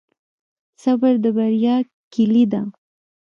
[0.83, 1.75] صبر د بریا
[2.13, 2.61] کیلي ده؟